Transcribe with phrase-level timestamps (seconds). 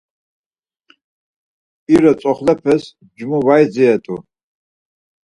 [1.93, 4.15] İro tzoxlepes ncumu var idziret̆u.